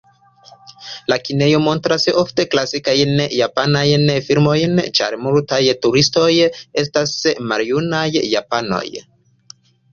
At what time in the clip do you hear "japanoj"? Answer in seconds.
8.21-8.85